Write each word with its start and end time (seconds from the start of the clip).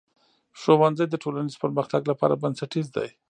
ښوونځی 0.59 1.05
د 1.09 1.15
ټولنیز 1.23 1.55
پرمختګ 1.63 2.01
لپاره 2.11 2.39
بنسټیز 2.41 2.87
دی. 2.97 3.09